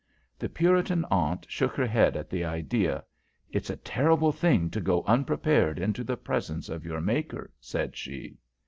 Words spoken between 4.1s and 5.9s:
thing to go unprepared